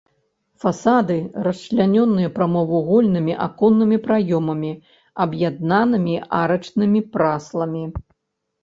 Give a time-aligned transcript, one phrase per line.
[0.63, 1.17] Фасады
[1.47, 4.73] расчлянёны прамавугольнымі аконнымі праёмамі,
[5.29, 7.83] аб'яднанымі арачнымі прасламі.